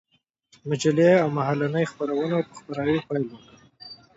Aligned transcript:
مجلې 0.67 1.09
او 1.23 1.29
مهالنۍ 1.37 1.85
خپرونو 1.91 2.37
په 2.47 2.53
خپراوي 2.59 2.99
پيل 3.07 3.23
وكړ. 3.31 3.53